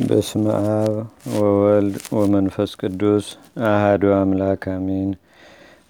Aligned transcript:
በስመ 0.00 0.44
አብ 0.72 0.94
ወወልድ 1.34 1.96
ወመንፈስ 2.12 2.70
ቅዱስ 2.80 3.26
አህዱ 3.68 4.12
አምላክ 4.14 4.62
አሜን። 4.70 5.10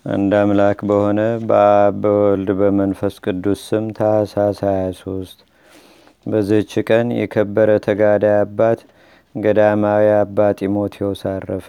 አንድ 0.04 0.32
አምላክ 0.38 0.78
በሆነ 0.88 1.20
በአብ 1.42 1.98
በወልድ 2.02 2.50
በመንፈስ 2.60 3.14
ቅዱስ 3.24 3.60
ስም 3.68 3.84
ታህሳስ 3.98 4.60
23 4.64 5.44
በዚህች 6.26 6.72
ቀን 6.88 7.08
የከበረ 7.18 7.70
ተጋዳይ 7.86 8.36
አባት 8.40 8.80
ገዳማዊ 9.34 10.08
አባ 10.16 10.48
ጢሞቴዎስ 10.60 11.22
አረፈ። 11.30 11.68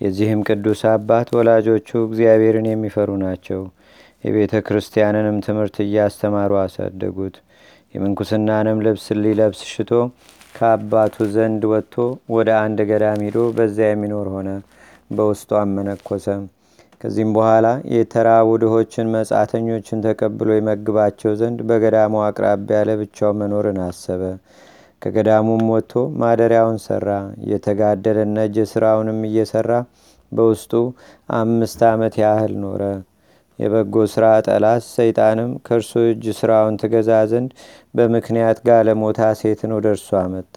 የዚህም 0.00 0.44
ቅዱስ 0.48 0.82
አባት 0.92 1.30
ወላጆቹ 1.38 2.04
እግዚአብሔርን 2.04 2.68
የሚፈሩ 2.70 3.10
ናቸው። 3.24 3.62
የቤተ 4.24 4.62
ክርስቲያንንም 4.68 5.38
ትምህርት 5.46 5.76
እያስተማሩ 5.84 6.52
አሳደጉት። 6.62 7.36
የምንኩስናንም 7.94 8.80
ልብስ 8.84 9.06
ሊለብስ 9.18 9.60
ሽቶ 9.68 9.92
ከአባቱ 10.56 11.16
ዘንድ 11.32 11.62
ወጥቶ 11.70 11.94
ወደ 12.34 12.48
አንድ 12.60 12.78
ገዳም 12.90 13.22
ሂዶ 13.26 13.38
በዚያ 13.56 13.88
የሚኖር 13.90 14.28
ሆነ። 14.34 14.48
በውስጡ 15.10 15.50
አመነኮሰ። 15.60 16.26
ከዚህም 17.00 17.32
በኋላ 17.36 17.66
የተራቡ 17.94 18.48
ድሆችን 18.62 19.10
መጻተኞችን 19.14 20.02
ተቀብሎ 20.06 20.48
ይመግባቸው 20.56 21.32
ዘንድ 21.40 21.58
በገዳሙ 21.68 22.14
አቅራቢያ 22.26 22.78
ለብቻው 22.88 23.32
መኖርን 23.40 23.80
አሰበ። 23.86 24.22
ከገዳሙም 25.02 25.64
ወጥቶ 25.72 25.92
ማደሪያውን 26.20 26.78
ሰራ። 26.84 27.08
እየተጋደለና 27.42 28.46
እጅ 28.48 28.56
ስራውንም 28.70 29.20
እየሰራ 29.28 29.72
በውስጡ 30.32 30.72
አምስት 31.34 31.80
ዓመት 31.90 32.14
ያህል 32.22 32.54
ኖረ። 32.62 32.82
የበጎ 33.58 34.04
ሥራ 34.12 34.26
ጠላት 34.46 34.82
ሰይጣንም 34.92 35.52
ከእርሱ 35.66 35.92
እጅ 36.08 36.24
ሥራውን 36.38 36.74
ትገዛ 36.82 37.10
ዘንድ 37.30 37.50
በምክንያት 37.94 38.58
ጋለሞታ 38.68 39.20
ሴትን 39.40 39.72
ወደ 39.76 39.86
እርሱ 39.94 40.08
አመጣ። 40.20 40.56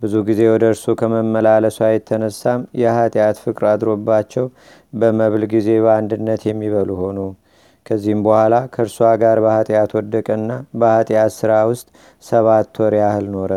ብዙ 0.00 0.14
ጊዜ 0.28 0.40
ወደ 0.52 0.64
እርሱ 0.72 0.94
ከመመላለሷ 1.00 1.78
የተነሳም 1.90 2.60
የኃጢአት 2.82 3.38
ፍቅር 3.42 3.64
አድሮባቸው 3.70 4.46
በመብል 4.92 5.44
ጊዜ 5.52 5.68
በአንድነት 5.84 6.42
የሚበሉ 6.48 6.90
ሆኑ። 7.02 7.18
ከዚህም 7.86 8.22
በኋላ 8.24 8.54
ከእርሷ 8.72 9.10
ጋር 9.20 9.38
በኃጢአት 9.44 9.90
ወደቀና 9.98 10.50
በኃጢአት 10.80 11.32
ሥራ 11.38 11.52
ውስጥ 11.70 11.86
ሰባት 12.22 12.80
ወር 12.82 12.94
ያህል 13.00 13.26
ኖረ። 13.34 13.52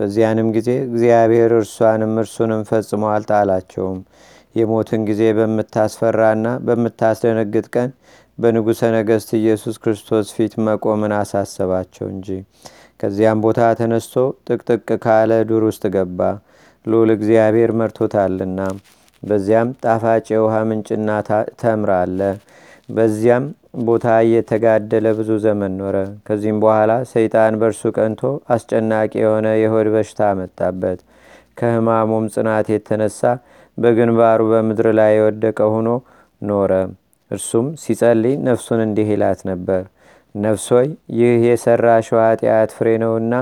በዚያንም 0.00 0.48
ጊዜ 0.56 0.70
እግዚአብሔር 0.88 1.52
እርሷንም 1.56 2.12
እርሱንም 2.22 2.60
ፈጽሞ 2.68 3.04
አልጣላቸውም። 3.14 4.00
የሞትን 4.58 5.02
ጊዜ 5.08 5.22
በምታስፈራና 5.38 6.46
በምታስደነግጥ 6.66 7.66
ቀን 7.74 7.90
በንጉሠ 8.38 8.80
ነገሥት 8.94 9.30
ኢየሱስ 9.38 9.76
ክርስቶስ 9.82 10.28
ፊት 10.36 10.52
መቆምን 10.66 11.14
አሳሰባቸው 11.18 12.06
እንጂ። 12.12 12.28
ከዚያም 13.00 13.42
ቦታ 13.44 13.60
ተነስቶ 13.78 14.14
ጥቅጥቅ 14.46 14.98
ካለ 15.04 15.32
ዱር 15.48 15.64
ውስጥ 15.68 15.84
ገባ። 15.96 16.20
ልዑል 16.84 17.10
እግዚአብሔር 17.14 17.70
መርቶታልና። 17.80 18.60
በዚያም 19.22 19.68
ጣፋጭ 19.82 20.26
የውሃ 20.32 20.56
ምንጭና 20.68 21.08
ተምር 21.60 21.90
አለ። 21.96 22.20
በዚያም 22.88 23.44
ቦታ 23.84 24.06
እየተጋደለ 24.24 25.06
ብዙ 25.18 25.30
ዘመን 25.44 25.72
ኖረ። 25.80 25.96
ከዚህም 26.26 26.58
በኋላ 26.62 26.92
ሰይጣን 27.10 27.58
በእርሱ 27.60 27.90
ቀንቶ 27.96 28.22
አስጨናቂ 28.54 29.12
የሆነ 29.22 29.48
የሆድ 29.62 29.88
በሽታ 29.94 30.20
አመጣበት። 30.32 31.00
ከህማሙም 31.58 32.26
ጽናት 32.34 32.66
የተነሳ 32.72 33.20
በግንባሩ 33.78 34.40
በምድር 34.50 34.88
ላይ 34.98 35.12
የወደቀ 35.16 35.58
ሆኖ 35.74 35.88
ኖረ። 36.42 36.72
እርሱም 37.30 37.66
ሲጸልይ 37.82 38.34
ነፍሱን 38.46 38.80
እንዲህ 38.84 39.08
ይላት 39.12 39.40
ነበር። 39.50 39.82
ነፍሶይ 40.34 40.88
ይህ 41.18 41.44
የሰራሽው 41.46 42.18
ኃጢአት 42.22 42.70
ፍሬ 42.76 42.88
ነውና 43.02 43.34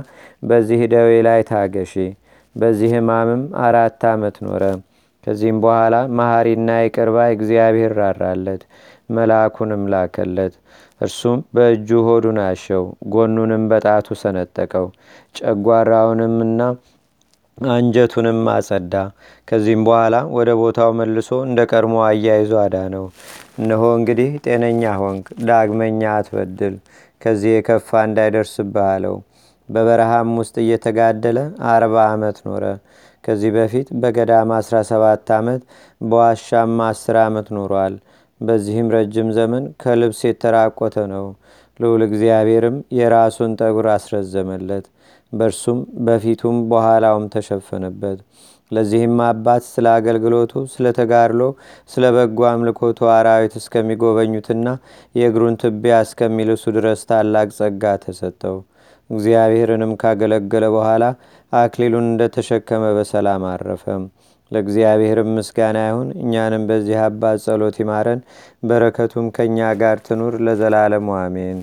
በዚህ 0.48 0.82
ደዌ 0.92 1.10
ላይ 1.26 1.40
ታገሺ። 1.50 1.94
በዚህ 2.56 2.90
ህማምም 2.96 3.42
አራት 3.64 4.04
ዓመት 4.10 4.36
ኖረ። 4.46 4.62
ከዚህም 5.26 5.58
በኋላ 5.62 5.94
መሐሪና 6.18 6.70
ይቅርባ 6.80 7.16
እግዚአብሔር 7.34 7.92
ራራለት፣ 8.00 8.62
መልአኩንም 9.10 9.82
ላከለት። 9.92 10.54
እርሱም 11.00 11.38
በእጁ 11.54 11.88
ሆዱን 12.06 12.38
አሸው፣ 12.44 12.84
ጎኑንም 13.14 13.64
በጣቱ 13.72 14.16
ሰነጠቀው፣ 14.22 14.86
ጨጓራውንምና 15.40 16.60
አንጀቱንም 17.58 18.40
አጸዳ። 18.52 18.94
ከዚህም 19.48 19.82
በኋላ 19.86 20.16
ወደ 20.34 20.50
ቦታው 20.58 20.90
መልሶ 20.98 21.28
እንደ 21.46 21.60
ቀድሞ 21.70 21.94
አያይዞ 22.06 22.52
አዳነው። 22.62 23.04
እነሆ 23.58 23.82
እንግዲህ 23.98 24.30
ጤነኛ 24.44 24.82
ሆንክ፣ 25.00 25.26
ዳግመኛ 25.48 26.02
አትበድል፣ 26.14 26.74
ከዚህ 27.20 27.52
የከፋ 27.54 27.90
እንዳይደርስብህ 28.08 28.86
አለው። 28.88 29.16
በበረሃም 29.68 30.32
ውስጥ 30.40 30.54
እየተጋደለ 30.64 31.38
አርባ 31.70 31.96
ዓመት 32.10 32.36
ኖረ። 32.46 32.64
ከዚህ 33.24 33.50
በፊት 33.56 33.88
በገዳም 34.02 34.50
17 34.58 35.32
ዓመት 35.38 35.62
በዋሻም 36.00 36.76
10 36.86 37.18
ዓመት 37.24 37.48
ኖሯል። 37.56 37.94
በዚህም 38.40 38.88
ረጅም 38.94 39.28
ዘመን 39.36 39.64
ከልብስ 39.82 40.20
የተራቆተ 40.24 40.96
ነው። 41.14 41.26
ልዑል 41.80 42.02
እግዚአብሔርም 42.06 42.76
የራሱን 42.98 43.56
ጠጉር 43.60 43.88
አስረዘመለት። 43.94 44.84
በእርሱም 45.32 45.78
በፊቱም 46.06 46.56
በኋላውም 46.70 47.24
ተሸፈነበት። 47.34 48.18
ለዚህም 48.70 49.16
አባት 49.26 49.62
ስለ 49.68 49.86
አገልግሎቱ፣ 49.96 50.52
ስለ 50.72 50.86
ተጋድሎ፣ 50.98 51.40
ስለ 51.90 52.04
በጎ 52.16 52.38
አምልኮቱ 52.50 52.98
አራዊት 53.16 53.54
እስከሚጎበኙትና 53.60 54.66
የእግሩን 55.14 55.58
ትቢያ 55.62 55.96
እስከሚልሱ 56.06 56.64
ድረስ 56.76 57.02
ታላቅ 57.10 57.48
ጸጋ 57.58 57.94
ተሰጠው። 58.04 58.56
እግዚአብሔርንም 59.10 59.92
ካገለገለ 60.00 60.64
በኋላ 60.74 61.04
አክሊሉን 61.52 62.06
እንደተሸከመ 62.10 62.84
በሰላም 62.96 63.44
አረፈም። 63.52 64.04
ለእግዚአብሔርም 64.52 65.30
ምስጋና 65.36 65.78
ይሁን። 65.86 66.08
እኛንም 66.22 66.66
በዚህ 66.68 66.98
አባት 67.04 67.38
ጸሎት 67.46 67.78
ይማረን፣ 67.82 68.20
በረከቱም 68.62 69.28
ከእኛ 69.36 69.70
ጋር 69.80 69.96
ትኑር 70.06 70.34
ለዘላለሙ 70.46 71.08
አሜን። 71.20 71.58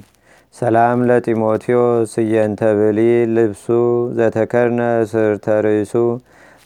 ሰላም 0.55 0.99
ለጢሞቴዎስ 1.07 2.11
እየንተ 2.21 2.61
ብሊ 2.79 2.99
ልብሱ 3.33 3.65
ዘተከርነ 4.17 4.81
ስር 5.11 5.31
ተርእሱ 5.45 5.93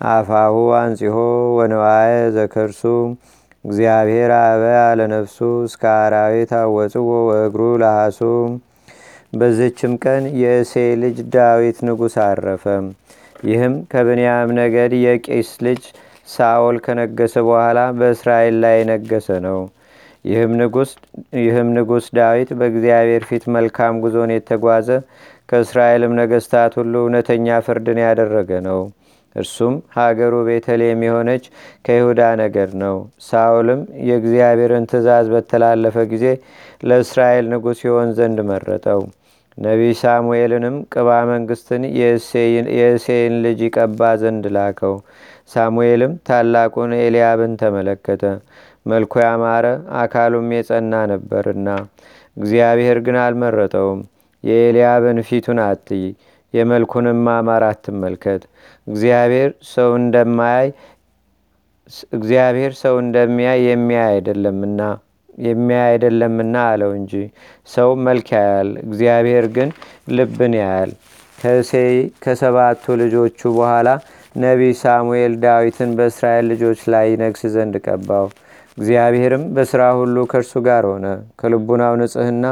አፋሁ 0.07 0.55
አንጺሆ 0.79 1.17
ወንዋየ 1.57 2.15
ዘከርሱ 2.35 2.81
እግዚአብሔር 3.65 4.31
አበ 4.39 4.63
ለነፍሱ 4.99 5.37
እስከ 5.67 5.83
አራዊት 6.01 6.51
አወፅዎ 6.59 7.07
ወእግሩ 7.29 7.61
ለሃሱ። 7.81 8.19
በዝችም 9.33 9.95
ቀን 10.03 10.25
የእሴይ 10.41 10.91
ልጅ 11.01 11.17
ዳዊት 11.33 11.79
ንጉሥ 11.87 12.17
አረፈ። 12.25 12.65
ይህም 13.45 13.73
ከብንያም 13.91 14.53
ነገድ 14.59 14.93
የቂስ 15.05 15.51
ልጅ 15.65 15.81
ሳኦል 16.27 16.77
ከነገሰ 16.85 17.35
በኋላ 17.47 17.79
በእስራኤል 17.99 18.57
ላይ 18.63 18.77
የነገሰ 18.79 19.39
ነው። 19.47 19.59
ይህም 20.27 20.51
ንጉሥ 21.77 22.05
ዳዊት 22.17 22.49
በእግዚአብሔር 22.59 23.23
ፊት 23.29 23.43
መልካም 23.55 23.99
ጉዞን 24.03 24.31
የተጓዘ 24.33 24.89
ከእስራኤልም 25.49 26.13
ነገስታት 26.19 26.73
ሁሉ 26.79 26.93
እውነተኛ 27.03 27.57
ፍርድን 27.65 27.99
ያደረገ 28.03 28.49
ነው። 28.67 28.79
እርሱም 29.35 29.75
ሀገሩ 29.97 30.33
ቤተልሔም 30.47 31.01
የሆነች 31.05 31.43
ከይሁዳ 31.85 32.21
ነገድ 32.41 32.71
ነው። 32.81 32.95
ሳኦልም 33.25 33.81
የእግዚአብሔርን 34.07 34.87
ትእዛዝ 34.91 35.27
በተላለፈ 35.33 35.97
ጊዜ 36.13 36.25
ለእስራኤል 36.83 37.47
ንጉሥ 37.53 37.81
ይሆን 37.87 38.11
ዘንድ 38.17 38.39
መረጠው። 38.49 39.01
ነቢይ 39.57 39.93
ሳሙኤልንም 40.01 40.75
ቅባ 40.93 41.09
መንግስትን 41.29 41.83
የእሴይን 42.73 43.35
ልጅ 43.45 43.59
ይቀባ 43.65 44.09
ዘንድ 44.21 44.45
ላከው። 44.55 44.95
ሳሙኤልም 45.53 46.13
ታላቁን 46.27 46.91
ኤልያብን 46.99 47.53
ተመለከተ። 47.61 48.23
መልኩ 48.87 49.13
ያማረ 49.23 49.65
አካሉም 50.01 50.47
የጸና 50.55 50.93
ነበርና፣ 51.11 51.69
እግዚአብሔር 52.37 52.97
ግን 53.05 53.17
አልመረጠውም። 53.23 54.01
የኤልያብን 54.43 55.19
ፊቱን 55.27 55.59
አትይ፣ 55.65 56.03
የመልኩንም 56.53 57.17
ማማር 57.27 57.63
አትመልከት። 57.69 58.43
እግዚአብሔር 58.87 59.49
ሰው 59.71 59.89
እንደማያይ 59.99 60.69
እግዚአብሔር 62.13 62.71
ሰው 62.81 62.95
እንደሚያይ 63.03 63.59
የሚያይ 63.67 64.07
አይደለምና 64.13 64.81
የሚያይ 65.41 65.85
አይደለምና 65.89 66.55
አለው 66.69 66.91
እንጂ 66.97 67.13
ሰው 67.69 67.89
መልክ 68.07 68.27
ያያል፣ 68.37 68.69
እግዚአብሔር 68.85 69.45
ግን 69.55 69.69
ልብን 70.11 70.53
ያያል። 70.61 70.91
ከእሴይ 71.37 71.93
ከሰባቱ 72.23 72.95
ልጆቹ 73.01 73.39
በኋላ 73.57 73.89
ነቢይ 74.35 74.73
ሳሙኤል 74.81 75.33
ዳዊትን 75.43 75.91
በእስራኤል 75.97 76.45
ልጆች 76.51 76.79
ላይ 76.93 77.05
ይነግስ 77.13 77.43
ዘንድ 77.53 77.75
ቀባው። 77.85 78.27
እግዚአብሔርም 78.77 79.43
በሥራ 79.55 79.83
ሁሉ 79.99 80.15
ከእርሱ 80.31 80.53
ጋር 80.65 80.85
ሆነ። 80.89 81.05
ከልቡናው 81.39 81.93
ንጽሕና 82.01 82.45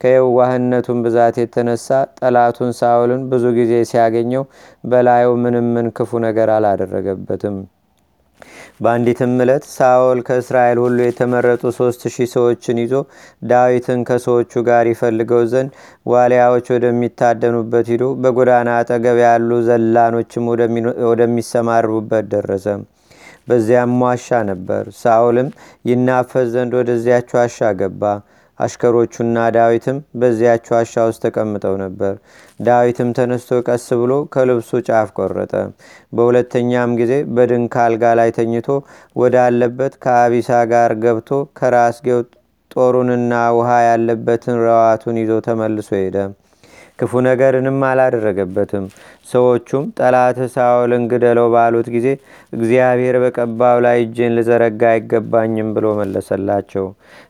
ከየዋህነቱን 0.00 0.98
ብዛት 1.06 1.36
የተነሳ 1.40 1.88
ጠላቱን 2.18 2.72
ሳውልን 2.78 3.22
ብዙ 3.30 3.44
ጊዜ 3.58 3.72
ሲያገኘው 3.90 4.44
በላዩ 4.84 5.28
ምንም 5.44 5.68
ምን 5.74 5.88
ክፉ 5.96 6.20
ነገር 6.26 6.50
አላደረገበትም። 6.56 7.56
በአንዲትም 8.80 9.32
ዕለት 9.42 9.64
ሳኦል 9.72 10.20
ከእስራኤል 10.28 10.78
ሁሉ 10.84 10.98
የተመረጡ 11.02 11.62
ሶስት 11.76 12.02
ሺህ 12.14 12.28
ሰዎችን 12.32 12.80
ይዞ 12.82 12.94
ዳዊትን 13.50 14.00
ከሰዎቹ 14.08 14.62
ጋር 14.68 14.86
ይፈልገው 14.92 15.42
ዘንድ 15.52 15.70
ዋሊያዎች 16.12 16.66
ወደሚታደኑበት 16.74 17.88
ሂዶ 17.92 18.06
በጎዳና 18.22 18.70
አጠገብ 18.78 19.20
ያሉ 19.24 19.60
ዘላኖችም 19.68 20.48
ወደሚሰማሩበት 21.10 22.26
ደረሰ። 22.34 22.66
በዚያም 23.48 23.94
ዋሻ 24.02 24.40
ነበር። 24.50 24.84
ሳኦልም 25.00 25.48
ይናፈስ 25.90 26.46
ዘንድ 26.54 26.74
ወደዚያች 26.80 27.30
ዋሻ 27.38 27.70
ገባ። 27.80 28.02
አሽከሮቹና 28.60 29.36
ዳዊትም 29.54 29.98
በዚያች 30.20 30.66
ዋሻ 30.72 31.04
ውስጥ 31.08 31.20
ተቀምጠው 31.24 31.74
ነበር። 31.82 32.12
ዳዊትም 32.60 33.08
ተነስቶ 33.18 33.60
ቀስ 33.68 33.86
ብሎ 34.00 34.12
ከልብሱ 34.34 34.70
ጫፍ 34.88 35.08
ቆረጠ። 35.18 35.54
በሁለተኛም 36.12 36.92
ጊዜ 37.00 37.12
በድንክ 37.36 37.74
አልጋ 37.84 38.12
ላይ 38.20 38.30
ተኝቶ 38.38 38.68
ወዳለበት 39.16 39.94
ከአቢሳ 40.04 40.50
ጋር 40.72 40.92
ገብቶ 41.04 41.30
ከራስጌው 41.58 42.20
ጦሩንና 42.70 43.32
ውሃ 43.56 43.70
ያለበትን 43.88 44.56
ረዋቱን 44.64 45.18
ይዞ 45.22 45.32
ተመልሶ 45.46 45.90
ሄደ። 45.98 46.16
ክፉ 47.02 47.20
ነገርንም 47.26 47.78
አላደረገበትም። 47.86 48.84
ሰዎቹም 49.30 49.84
ጠላት 49.98 50.38
ሳኦልን 50.52 51.04
ግደለው 51.10 51.46
ባሉት 51.54 51.88
ጊዜ 51.94 52.08
እግዚአብሔር 52.52 53.16
በቀባው 53.22 53.78
ላይ 53.86 53.96
እጄን 54.02 54.34
ልዘረጋ 54.36 54.82
አይገባኝም 54.90 55.70
ብሎ 55.76 55.86
መለሰላቸው። 56.00 56.86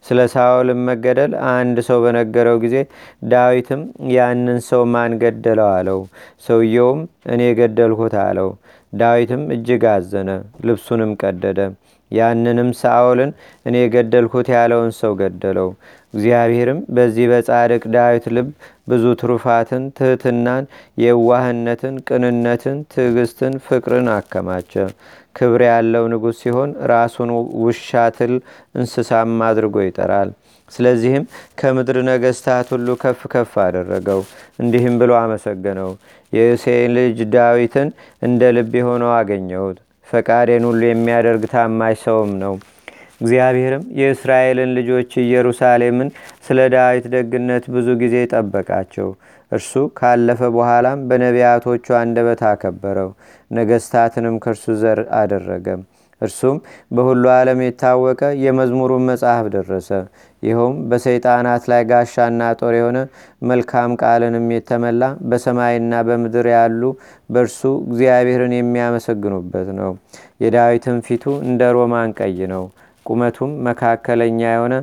ስለ 0.06 0.26
ሳኦልም 0.34 0.80
መገደል 0.88 1.32
አንድ 1.52 1.78
ሰው 1.88 2.00
በነገረው 2.04 2.58
ጊዜ 2.64 2.76
ዳዊትም 3.32 3.82
ያንን 4.16 4.60
ሰው 4.68 4.84
ማን 4.92 5.14
ገደለው 5.22 5.70
አለው። 5.72 6.02
ሰውየውም 6.46 7.00
እኔ 7.34 7.42
ገደልሁት 7.60 8.16
አለው። 8.24 8.50
ዳዊትም 8.92 9.44
እጅግ 9.54 9.84
አዘነ፣ 9.92 10.28
ልብሱንም 10.66 11.12
ቀደደ። 11.22 11.60
ያንንም 12.12 12.70
ሳኦልን 12.80 13.30
እኔ 13.66 13.76
ገደልሁት 13.92 14.48
ያለውን 14.54 14.90
ሰው 14.98 15.12
ገደለው። 15.20 15.68
እግዚአብሔርም 16.14 16.78
በዚህ 16.90 17.26
በጻድቅ 17.30 17.82
ዳዊት 17.94 18.24
ልብ 18.36 18.48
ብዙ 18.88 19.04
ትሩፋትን፣ 19.20 19.84
ትህትናን፣ 19.96 20.64
የዋህነትን፣ 21.04 21.94
ቅንነትን፣ 22.08 22.78
ትዕግስትን፣ 22.92 23.54
ፍቅርን 23.66 24.08
አከማቸ። 24.14 24.72
ክብር 25.36 25.62
ያለው 25.68 26.04
ንጉሥ 26.12 26.36
ሲሆን 26.42 26.70
ራሱን 26.90 27.30
ውሻ፣ 27.62 27.86
ትል፣ 28.16 28.34
እንስሳም 28.76 29.38
አድርጎ 29.48 29.76
ይጠራል። 29.86 30.30
ስለዚህም 30.72 31.24
ከምድር 31.60 31.96
ነገስታት 32.08 32.66
ሁሉ 32.74 32.88
ከፍ 33.02 33.22
ከፍ 33.32 33.54
አደረገው። 33.64 34.20
እንዲህም 34.58 34.94
ብሎ 35.00 35.12
አመሰገነው። 35.20 35.90
የእሴይን 36.32 36.92
ልጅ 36.96 37.18
ዳዊትን 37.34 37.88
እንደ 38.22 38.52
ልብ 38.56 38.74
የሆነው 38.80 39.12
አገኘሁት። 39.18 39.78
ፈቃዴን 40.08 40.64
ሁሉ 40.68 40.80
የሚያደርግ 40.86 41.42
ታማኝ 41.52 41.96
ሰውም 42.02 42.32
ነው። 42.42 42.54
እግዚአብሔርም 43.22 43.84
የእስራኤልን 43.98 44.70
ልጆች 44.78 45.10
ኢየሩሳሌምን 45.22 46.08
ስለ 46.46 46.58
ዳዊት 46.74 47.06
ደግነት 47.14 47.66
ብዙ 47.74 47.88
ጊዜ 48.02 48.16
ጠበቃቸው። 48.32 49.08
እርሱ 49.52 49.72
ካለፈ 49.98 50.42
በኋላም 50.54 51.00
በነቢያቶቹ 51.08 51.86
አንደበት 51.98 52.42
አከበረው፣ 52.50 53.10
ነገስታትንም 53.50 54.36
ከእርሱ 54.44 54.74
ዘር 54.82 55.00
አደረገም። 55.18 55.82
እርሱም 56.20 56.56
በሁሉ 56.90 57.24
ዓለም 57.36 57.60
የታወቀ 57.62 58.22
የመዝሙሩን 58.42 59.06
መጽሐፍ 59.08 59.46
ደረሰ። 59.54 59.88
ይኸውም 60.42 60.76
በሰይጣናት 60.90 61.64
ላይ 61.70 61.82
ጋሻና 61.90 62.50
ጦር 62.60 62.74
የሆነ 62.78 62.98
መልካም 63.42 63.90
ቃልንም 64.02 64.46
የተመላ 64.54 65.02
በሰማይና 65.30 66.02
በምድር 66.08 66.48
ያሉ 66.54 66.82
በእርሱ 67.30 67.60
እግዚአብሔርን 67.86 68.54
የሚያመሰግኑበት 68.56 69.68
ነው። 69.80 69.92
የዳዊትም 70.44 71.00
ፊቱ 71.08 71.34
እንደ 71.46 71.72
ሮማን 71.76 72.12
ቀይ 72.20 72.40
ነው። 72.54 72.64
ቁመቱም 73.06 73.52
መካከለኛ 73.66 74.40
የሆነ 74.50 74.74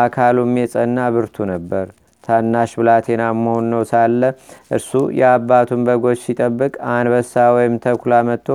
አካሉም 0.00 0.52
የጸና 0.60 0.98
ብርቱ 1.14 1.46
ነበር። 1.52 1.86
ታናሽ 2.24 2.70
ብላቴና 2.78 3.24
መሆን 3.40 3.66
ነው 3.72 3.82
ሳለ 3.90 4.22
እርሱ 4.70 4.90
የአባቱን 5.18 5.84
በጎች 5.86 6.18
ሲጠብቅ 6.24 6.72
አንበሳ 6.94 7.44
ወይም 7.56 7.74
ተኩላ 7.84 8.14
መጥቶ 8.28 8.48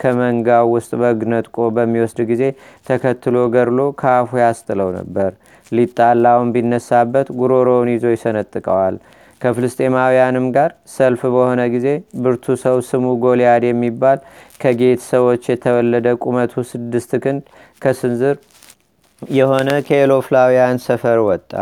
ከመንጋው 0.00 0.72
ውስጥ 0.74 0.92
በግ 1.02 1.20
ነጥቆ 1.32 1.66
በሚወስድ 1.76 2.20
ጊዜ 2.30 2.44
ተከትሎ 2.86 3.36
ገድሎ 3.54 3.80
ከአፉ 4.00 4.40
ያስጥለው 4.42 4.90
ነበር። 4.98 5.30
ሊጣላውን 5.72 6.52
ቢነሳበት 6.54 7.28
ጉሮሮውን 7.38 7.90
ይዞ 7.94 8.06
ይሰነጥቀዋል። 8.14 8.94
ከፍልስጤማውያንም 9.40 10.46
ጋር 10.54 10.70
ሰልፍ 10.94 11.20
በሆነ 11.34 11.60
ጊዜ 11.74 11.88
ብርቱ 12.22 12.54
ሰው 12.62 12.76
ስሙ 12.88 13.04
ጎልያድ 13.22 13.64
የሚባል 13.66 14.18
ከጌት 14.62 15.00
ሰዎች 15.10 15.42
የተወለደ 15.50 16.08
ቁመቱ 16.24 16.62
ስድስት 16.70 17.12
ክንድ 17.24 17.42
ከስንዝር 17.82 18.36
የሆነ 19.22 19.68
ከኤሎፍላውያን 19.86 20.76
ሰፈር 20.84 21.18
ወጣ። 21.26 21.52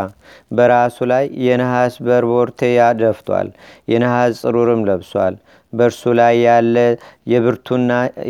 በራሱ 0.51 0.97
ላይ 1.11 1.25
የነሐስ 1.45 1.95
በርቦርቴ 2.05 2.59
ደፍቷል። 2.99 3.47
የነሐስ 3.91 4.41
ጽሩርም 4.43 4.81
ለብሷል። 4.89 5.35
በእርሱ 5.73 6.13
ላይ 6.19 6.35
ያለ 6.43 6.75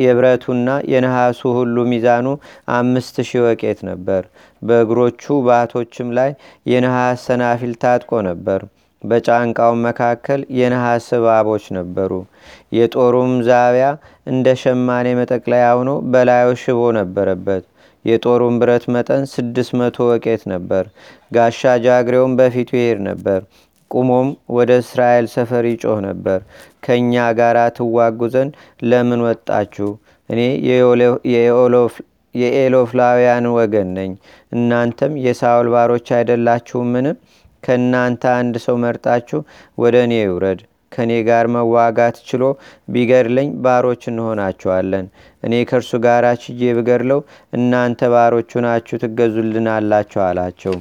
የብረቱና 0.01 0.69
የነሐሱ 0.93 1.41
ሁሉ 1.57 1.85
ሚዛኑ 1.91 2.27
አምስት 2.77 3.15
ሺህ 3.29 3.43
ወቄት 3.47 3.81
ነበር። 3.89 4.23
በእግሮቹ 4.61 5.35
ባቶችም 5.47 6.09
ላይ 6.17 6.31
የነሐስ 6.65 7.27
ሰናፊል 7.27 7.73
ታጥቆ 7.83 8.21
ነበር። 8.29 8.61
በጫንቃውም 9.01 9.83
መካከል 9.87 10.41
የነሐስ 10.59 11.07
እባቦች 11.17 11.65
ነበሩ። 11.77 12.11
የጦሩም 12.77 13.33
ዛቢያ 13.47 13.87
እንደ 14.27 14.55
ሸማኔ 14.61 15.07
መጠቅለያ 15.19 15.65
ሆኖ 15.77 15.91
በላዩ 16.13 16.47
ሽቦ 16.63 16.81
ነበረበት። 16.97 17.63
የጦሩን 18.05 18.55
ብረት 18.61 18.85
መጠን 18.93 19.23
ስድስት 19.33 19.71
መቶ 19.79 20.07
ወቄት 20.11 20.43
ነበር። 20.53 20.83
ጋሻ 21.31 21.71
ጃግሬውም 21.85 22.35
በፊቱ 22.39 22.69
ይሄድ 22.77 22.99
ነበር። 23.09 23.39
ቁሞም 23.91 24.27
ወደ 24.55 24.71
እስራኤል 24.83 25.25
ሰፈር 25.33 25.65
ይጮህ 25.69 25.99
ነበር። 26.07 26.39
ከእኛ 26.85 27.13
ጋር 27.39 27.57
ትዋጉ 27.77 28.19
ዘንድ 28.33 28.53
ለምን 28.83 29.21
ወጣችሁ? 29.27 29.89
እኔ 30.29 30.39
የኤሎፍላውያን 32.35 33.45
ወገን 33.57 33.89
ነኝ። 33.97 34.11
እናንተም 34.51 35.13
የሳውል 35.25 35.67
ባሮች 35.73 36.07
አይደላችሁምን? 36.17 37.07
ከእናንተ 37.63 38.23
አንድ 38.39 38.55
ሰው 38.65 38.75
መርጣችሁ 38.83 39.39
ወደ 39.77 39.95
እኔ 40.05 40.13
ይውረድ። 40.19 40.59
ከእኔ 40.91 41.11
ጋር 41.27 41.45
መዋጋት 41.53 42.17
ችሎ 42.27 42.43
ቢገድለኝ 42.87 43.49
ባሮች 43.63 44.03
እንሆናቸዋለን። 44.11 45.07
እኔ 45.43 45.53
ከእርሱ 45.69 45.91
ጋር 46.05 46.25
ችዬ 46.43 46.71
ብገድለው 46.77 47.19
እናንተ 47.53 48.09
ባሮቹ 48.13 48.61
ናችሁ 48.65 48.97
ትገዙልናላችሁ 49.03 50.21
አላቸው። 50.25 50.75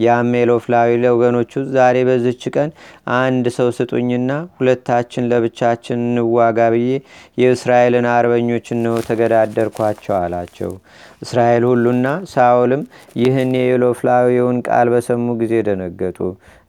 ያም 0.00 0.30
ኤሎፍላዊ 0.40 0.90
ለወገኖቹ 1.02 1.62
ዛሬ 1.74 1.96
በዝች 2.08 2.42
ቀን 2.54 2.70
አንድ 3.16 3.46
ሰው 3.56 3.68
ስጡኝና 3.78 4.30
ሁለታችን 4.58 5.28
ለብቻችን 5.30 5.98
እንዋጋ 6.06 6.68
ብዬ 6.74 6.90
የእስራኤልን 7.38 8.06
አርበኞች 8.14 8.68
እንሆ 8.76 8.94
ተገዳደርኳቸው 9.08 10.14
አላቸው። 10.20 10.72
እስራኤል 11.24 11.64
ሁሉና 11.70 12.06
ሳኦልም 12.32 12.84
ይህን 13.22 13.52
የኤሎፍላዊውን 13.58 14.58
ቃል 14.68 14.88
በሰሙ 14.94 15.26
ጊዜ 15.42 15.54
ደነገጡ፣ 15.68 16.18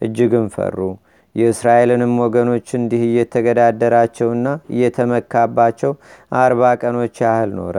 እጅግም 0.02 0.48
ፈሩ። 0.56 0.78
የእስራኤልንም 1.36 2.14
ወገኖች 2.24 2.68
እንዲህ 2.78 3.02
እየተገዳደራቸውና 3.08 4.48
እየተመካባቸው 4.76 5.94
አርባ 6.40 6.72
ቀኖች 6.82 7.16
ያህል 7.26 7.52
ኖረ። 7.60 7.78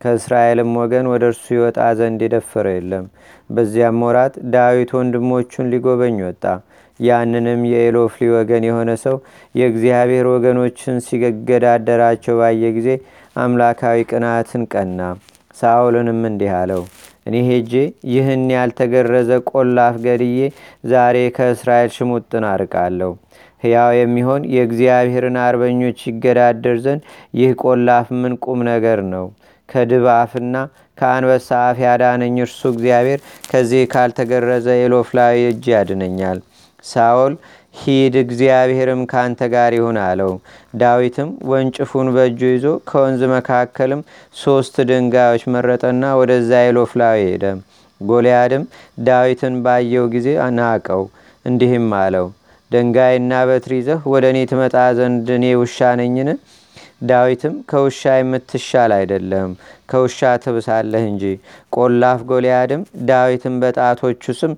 ከእስራኤልም 0.00 0.72
ወገን 0.80 1.06
ወደ 1.12 1.24
እርሱ 1.30 1.44
ይወጣ 1.54 1.78
ዘንድ 1.98 2.20
የደፈረ 2.24 2.66
የለም። 2.74 3.04
በዚያም 3.50 4.00
ወራት 4.06 4.34
ዳዊት 4.54 4.90
ወንድሞቹን 4.98 5.70
ሊጎበኝ 5.72 6.18
ወጣ። 6.26 6.44
ያንንም 7.00 7.62
የኤሎፍሊ 7.70 8.28
ወገን 8.34 8.64
የሆነ 8.68 8.90
ሰው 9.02 9.16
የእግዚአብሔር 9.54 10.26
ወገኖችን 10.34 11.02
ሲገዳደራቸው 11.06 12.36
ባየ 12.40 12.72
ጊዜ 12.76 12.90
አምላካዊ 13.36 13.98
ቅናትን 14.10 14.62
ቀና። 14.72 15.00
ሳኦልንም 15.56 16.20
እንዲህ 16.28 16.52
አለው 16.56 16.82
እኔ 17.28 17.36
ሄጄ 17.46 17.72
ይህን 18.10 18.42
ያልተገረዘ 18.54 19.30
ቆላፍ 19.50 19.94
ገድዬ 20.04 20.40
ዛሬ 20.90 21.16
ከእስራኤል 21.36 21.90
ሽሙጥን 21.96 22.44
አርቃለሁ። 22.50 23.10
ሕያው 23.62 23.90
የሚሆን 23.96 24.42
የእግዚአብሔርን 24.54 25.36
አርበኞች 25.44 26.00
ይገዳደር 26.08 26.76
ዘንድ 26.84 27.02
ይህ 27.38 27.52
ቆላፍ 27.62 28.08
ምን 28.20 28.34
ቁም 28.44 28.60
ነገር 28.70 29.00
ነው? 29.12 29.26
ከድብ 29.68 30.04
አፍና 30.14 30.56
ከአንበሳ 30.98 31.48
አፍ 31.64 31.78
ያዳነኝ 31.84 32.36
እርሱ 32.44 32.60
እግዚአብሔር 32.72 33.20
ከዚህ 33.50 33.82
ካልተገረዘ 33.92 34.68
የሎፍላዊ 34.78 35.40
እጅ 35.50 35.64
ያድነኛል። 35.74 36.38
ሳኦል 36.84 37.34
ሂድ 37.76 38.14
እግዚአብሔርም 38.20 39.02
ካንተ 39.10 39.48
ጋር 39.52 39.72
ይሁን 39.76 39.98
አለው። 40.04 40.32
ዳዊትም 40.80 41.30
ወንጭፉን 41.50 42.08
በእጁ 42.14 42.40
ይዞ 42.50 42.66
ከወንዝ 42.88 43.22
መካከልም 43.32 44.00
ሶስት 44.36 44.76
ድንጋዮች 44.90 45.44
መረጠና 45.54 46.12
ወደዛ 46.20 46.50
ኤሎፍላዊ 46.68 47.18
ሄደ። 47.28 47.44
ጎልያድም 48.00 48.64
ዳዊትን 49.06 49.54
ባየው 49.64 50.06
ጊዜ 50.14 50.28
ናቀው፣ 50.58 51.02
እንዲህም 51.44 51.88
አለው 52.00 52.26
ድንጋይና 52.70 53.32
በትር 53.48 53.72
ይዘህ 53.76 54.00
ወደ 54.12 54.24
እኔ 54.32 54.38
ትመጣ 54.50 54.76
ዘንድ 54.98 55.28
እኔ 55.36 55.46
ውሻ 55.60 55.78
ነኝን? 56.00 56.30
ዳዊትም 57.02 57.54
ከውሻ 57.70 58.02
የምትሻል 58.16 58.90
አይደለም 58.96 59.50
ከውሻ 59.90 60.28
ትብሳለህ 60.44 61.04
እንጂ 61.10 61.24
ቆላፍ 61.76 62.20
ጎልያድም 62.30 62.82
ዳዊትን 63.08 63.54
በጣቶቹ 63.62 64.34
ስም 64.40 64.52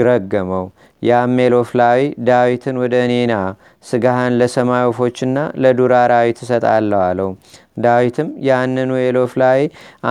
ረገመው 0.00 0.64
ያም 1.02 1.34
ሜሎፍላዊ 1.38 1.98
ዳዊትን 2.28 2.76
ወደ 2.82 2.94
እኔና 3.04 3.34
ስጋህን 3.84 4.36
ለሰማይ 4.40 4.84
ወፎችና 4.88 5.38
ለዱር 5.62 5.92
አራዊት 5.98 6.38
እሰጣለሁ 6.44 7.00
አለው። 7.04 7.28
ዳዊትም 7.78 8.28
ያንኑ 8.46 8.90
ኤሎፍላዊ 9.02 9.60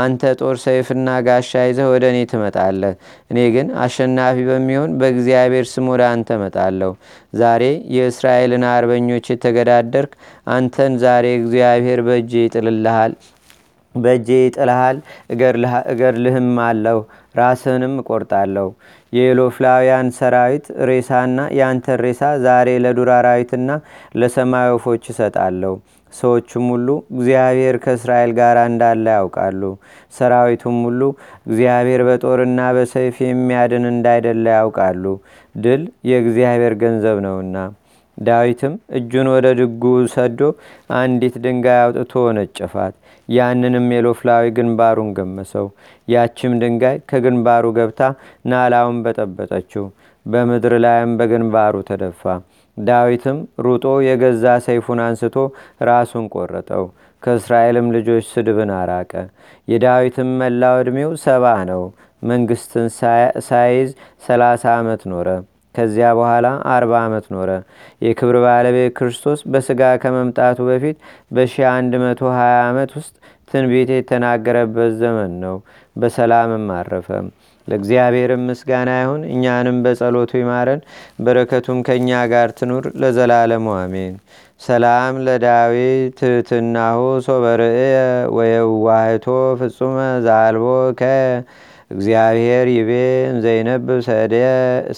አንተ 0.02 0.32
ጦር 0.42 0.58
ሰይፍና 0.66 1.18
ጋሻ 1.28 1.64
ይዘህ 1.68 1.88
ወደ 1.94 2.04
እኔ 2.14 2.20
ትመጣለህ። 2.32 2.94
እኔ 3.32 3.40
ግን 3.56 3.70
አሸናፊ 3.84 4.46
በሚሆን 4.50 4.92
በእግዚአብሔር 5.00 5.66
ስም 5.74 5.88
ወደ 5.94 6.04
አንተ 6.14 6.38
መጣለሁ 6.44 6.92
ዛሬ 7.34 7.64
የእስራኤልን 7.98 8.66
አርበኞች 8.74 9.28
የተገዳደርክ 9.34 10.14
አንተን 10.52 10.96
ዛሬ 11.04 11.28
እግዚአብሔር 11.40 12.02
በእጄ 12.08 12.34
ይጥልልሃል 12.46 13.14
በእጄ 13.96 14.30
ይጥልሃል 14.40 14.98
እገድልህም 15.92 16.50
አለሁ 16.66 16.98
ራስህንም 17.38 17.94
እቆርጣለሁ። 18.02 18.68
የኤሎፍላውያን 19.14 20.08
ሰራዊት 20.18 20.66
ሬሳና 20.90 21.40
የአንተን 21.58 22.02
ሬሳ 22.04 22.32
ዛሬ 22.44 22.70
ለዱር 22.84 23.12
አራዊትና 23.18 23.70
ለሰማይ 24.20 24.68
ወፎች 24.74 25.06
እሰጣለሁ። 25.14 25.74
ሰዎቹም 26.14 26.66
ሁሉ 26.74 26.88
እግዚአብሔር 27.14 27.76
ከእስራኤል 27.84 28.32
ጋር 28.38 28.58
እንዳለ 28.66 29.06
ያውቃሉ። 29.16 29.62
ሰራዊቱም 30.14 30.78
ሁሉ 30.86 31.02
እግዚአብሔር 31.48 32.02
በጦርና 32.08 32.70
በሰይፍ 32.78 33.18
የሚያድን 33.24 33.86
እንዳይደለ 33.92 34.46
ያውቃሉ። 34.58 35.04
ድል 35.56 35.82
የእግዚአብሔር 36.10 36.76
ገንዘብ 36.82 37.20
ነውና። 37.26 37.58
ዳዊትም 38.18 38.74
እጁን 38.98 39.28
ወደ 39.34 39.48
ድጉ 39.60 39.84
ሰዶ 40.14 40.40
አንዲት 40.98 41.36
ድንጋይ 41.44 41.80
አውጥቶ 41.84 42.24
ነጨፋት 42.38 42.96
ያንንም 43.30 43.88
የሎፍላዊ 43.94 44.46
ግንባሩን 44.58 45.10
ገመሰው። 45.18 45.68
ያችም 46.08 46.54
ድንጋይ 46.62 46.98
ከግንባሩ 47.12 47.66
ገብታ 47.78 48.02
ናላውን 48.52 49.00
በጠበጠችው። 49.06 49.86
በምድር 50.26 50.74
ላይም 50.86 51.12
በግንባሩ 51.20 51.76
ተደፋ። 51.90 52.24
ዳዊትም 52.78 53.38
ሩጦ 53.66 53.86
የገዛ 54.08 54.46
ሰይፉን 54.66 55.00
አንስቶ 55.06 55.36
ራሱን 55.84 56.26
ቆረጠው። 56.36 56.86
ከእስራኤልም 57.24 57.88
ልጆች 57.96 58.26
ስድብን 58.34 58.72
አራቀ። 58.80 59.14
የዳዊትም 59.68 60.32
መላው 60.42 60.76
ዕድሜው 60.82 61.14
ሰባ 61.24 61.46
ነው። 61.72 61.84
መንግስትን 62.24 62.88
ሳይዝ 63.48 63.90
ሰላሳ 64.28 64.66
ዓመት 64.78 65.02
ኖረ 65.12 65.30
ከዚያ 65.78 66.10
በኋላ 66.18 66.46
አርባ 66.74 66.94
ዓመት 67.06 67.26
ኖረ። 67.34 67.50
የክብር 68.02 68.38
ባለቤት 68.46 68.94
ክርስቶስ 68.98 69.42
በስጋ 69.54 69.82
ከመምጣቱ 70.04 70.60
በፊት 70.70 70.98
በ120 71.32 72.38
ዓመት 72.64 72.92
ውስጥ 72.98 73.14
ትንቢት 73.52 73.90
የተናገረበት 73.94 74.94
ዘመን 75.02 75.34
ነው። 75.44 75.58
በሰላምም 75.96 76.66
አረፈ። 76.76 77.10
ለእግዚአብሔርም 77.68 78.44
ምስጋና 78.50 78.90
ይሁን 79.00 79.22
እኛንም 79.32 79.78
በጸሎቱ 79.86 80.32
ይማረን 80.40 80.82
በረከቱም 81.20 81.80
ከእኛ 81.88 82.20
ጋር 82.32 82.50
ትኑር 82.60 82.86
ለዘላለሙ 83.02 83.66
አሜን። 83.80 84.14
ሰላም 84.62 85.16
ለዳዊት 85.26 86.14
ትህትናሁ 86.20 87.00
ሶበርእየ 87.26 87.96
ወየዋህቶ 88.38 89.26
ፍጹመ 89.60 89.98
ዛልቦ 90.28 90.66
ከ 90.96 91.04
እግዚአብሔር 91.92 92.68
ይቤ 92.74 92.92
ዘይነብብ 93.44 93.90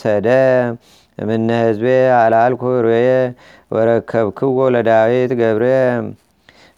ሰደ 0.01 0.27
እምነ 1.17 1.49
ህዝቤ 1.61 1.85
አላልኩ 2.17 2.63
ርየ 2.85 3.09
ወረከብክዎ 3.71 4.57
ለዳዊት 4.75 5.31
ገብረ። 5.41 5.65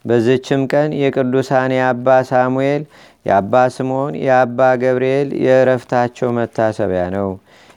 በዝችም 0.06 0.62
ቀን 0.72 0.89
የቅዱሳን 1.01 1.72
የአባ 1.75 2.08
ሳሙኤል 2.30 2.84
የአባ 3.25 3.53
ስምዖን 3.75 4.13
የአባ 4.24 4.70
ገብርኤል 4.84 5.30
የእረፍታቸው 5.46 6.30
መታሰቢያ 6.38 7.03
ነው። 7.18 7.30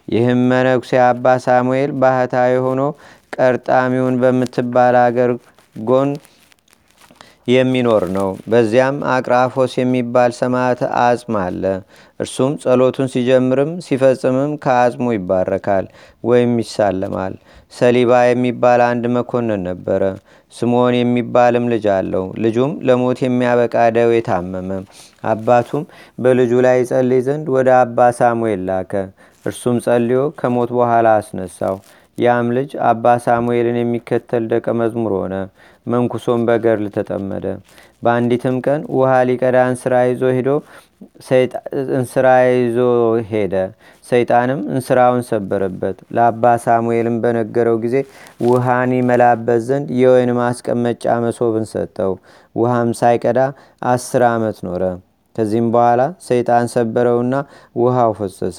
ይህም 0.09 0.41
መነኩሴ 0.50 0.93
አባ 1.07 1.35
ሳሙኤል 1.45 1.91
ባህታዊ 2.00 2.55
ሆኖ 2.67 2.81
ቀርጣሚውን 3.37 4.17
በምትባል 4.23 4.97
አገር 5.03 5.31
ጎን 5.76 6.11
የሚኖር 7.49 8.05
ነው። 8.17 8.29
በዚያም 8.50 8.97
አቅራፎስ 9.14 9.73
የሚባል 9.81 10.33
ሰማዕት 10.38 10.83
አጽም 11.03 11.35
አለ 11.43 11.62
እርሱም 12.21 12.52
ጸሎቱን 12.62 13.09
ሲጀምርም 13.12 13.71
ሲፈጽምም 13.85 14.52
ከአጽሙ 14.64 15.06
ይባረካል 15.14 15.87
ወይም 16.25 16.52
ይሳለማል። 16.62 17.35
ሰሊባ 17.73 18.12
የሚባል 18.26 18.80
አንድ 18.87 19.04
መኮንን 19.16 19.62
ነበረ። 19.68 20.02
ስምዖን 20.52 20.94
የሚባልም 20.99 21.66
ልጅ 21.73 21.87
አለው። 21.94 22.25
ልጁም 22.44 22.73
ለሞት 22.88 23.21
የሚያበቃ 23.25 23.76
ደዌ 23.97 24.21
ታመመ። 24.28 24.71
አባቱም 25.25 25.85
በልጁ 26.18 26.52
ላይ 26.66 26.80
ጸልይ 26.90 27.23
ዘንድ 27.28 27.47
ወደ 27.56 27.71
አባ 27.80 28.09
ሳሙኤል 28.21 28.62
ላከ። 28.68 28.92
እርሱም 29.44 29.78
ጸልዮ 29.87 30.21
ከሞት 30.38 30.71
በኋላ 30.76 31.06
አስነሳው። 31.21 31.76
ያም 32.18 32.49
ልጅ 32.56 32.71
አባ 32.88 33.14
ሳሙኤልን 33.25 33.78
የሚከተል 33.80 34.44
ደቀ 34.52 34.66
መዝሙር 34.80 35.12
ሆነ። 35.18 35.35
መንኩሶም 35.87 36.42
በገርል 36.49 36.87
ተጠመደ 36.94 37.47
በአንዲትም 38.04 38.56
ቀን 38.66 38.80
ውሃ 38.96 39.12
ሊቀዳ 39.28 39.56
እንስራ 39.70 39.94
ይዞ 40.08 40.23
ሄዶ 40.37 40.50
እንስራ 41.99 42.26
ይዞ 42.49 42.78
ሄደ። 43.30 43.54
ሰይጣንም 44.06 44.61
እንስራውን 44.73 45.23
ሰበረበት። 45.28 45.96
ለአባ 46.16 46.54
ሳሙኤልም 46.64 47.16
በነገረው 47.25 47.76
ጊዜ 47.84 47.96
ውሃን 48.46 48.92
ይመላበት 48.99 49.62
ዘንድ 49.68 49.88
የወይን 50.00 50.32
ማስቀመጫ 50.40 51.16
መሶብን 51.25 51.66
ሰጠው። 51.73 52.14
ውሃም 52.56 52.92
ሳይቀዳ 53.00 53.40
አስር 53.87 54.25
ዓመት 54.30 54.58
ኖረ 54.66 54.82
ከዚህም 55.37 55.69
በኋላ 55.75 56.00
ሰይጣን 56.26 56.67
ሰበረውና 56.73 57.35
ውሃው 57.76 58.12
ፈሰሰ። 58.19 58.59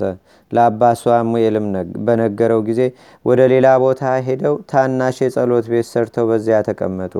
ለአባ 0.52 0.82
ሳሙኤልም 1.00 1.68
በነገረው 2.06 2.62
ጊዜ 2.68 2.82
ወደ 3.26 3.42
ሌላ 3.54 3.68
ቦታ 3.84 4.12
ሄደው 4.28 4.56
ታናሽ 4.72 5.18
የጸሎት 5.24 5.66
ቤት 5.72 5.88
ሰርተው 5.92 6.28
በዚያ 6.30 6.60
ተቀመጡ። 6.68 7.16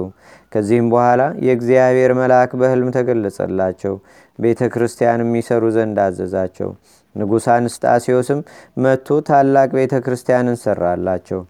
ከዚህም 0.54 0.88
በኋላ 0.94 1.22
የእግዚአብሔር 1.46 2.14
መልአክ 2.20 2.52
በህልም 2.62 2.92
ተገለጸላቸው። 2.98 3.96
ቤተ 4.40 4.62
ክርስቲያን 4.74 5.24
የሚሰሩ 5.26 5.64
ዘንድ 5.76 6.00
አዘዛቸው። 6.06 6.70
ንጉሥ 7.16 7.46
አንስጣሴዎስም 7.54 8.40
መጥቶ 8.78 9.18
ታላቅ 9.28 9.70
ቤተ 9.78 9.96
ክርስቲያንን 10.06 10.58
ሰራላቸው። 10.64 11.42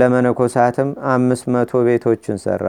ለመነኮሳትም 0.00 0.88
አምስት 1.12 1.44
መቶ 1.54 1.82
ቤቶችን 1.86 2.38
ሰራ 2.44 2.64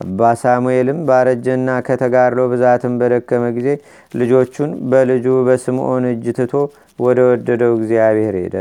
አባ 0.00 0.20
ሳሙኤልም 0.40 0.98
ባረጀና 1.08 1.70
ከተጋድሎ 1.86 2.40
ብዛትን 2.52 2.92
በደከመ 3.00 3.44
ጊዜ 3.56 3.68
ልጆቹን 4.14 4.72
በልጁ 4.90 5.26
በስምዖን 5.48 6.04
እጅ 6.10 6.26
ትቶ 6.38 6.52
ወደ 6.98 7.18
ወደደው 7.30 7.72
እግዚአብሔር 7.78 8.36
ሄደ። 8.42 8.54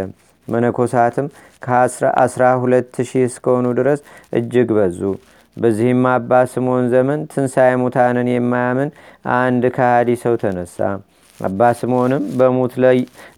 መነኮሳትም 0.47 1.27
ከአስራ 1.61 2.43
ሁለት 2.61 2.95
ሺህ 3.09 3.25
እስከሆኑ 3.29 3.67
ድረስ 3.79 3.99
እጅግ 4.39 4.69
በዙ። 4.77 4.99
በዚህም 5.57 6.01
አባ 6.09 6.31
ስምዖን 6.51 6.87
ዘመን 6.93 7.19
ትንሣኤ 7.31 7.71
ሙታንን 7.81 8.27
የማያምን 8.31 8.89
አንድ 9.37 9.63
ከሃዲ 9.77 10.09
ሰው 10.23 10.35
ተነሳ 10.41 10.77
አባ 11.39 11.69
ስምዖንም 11.79 12.23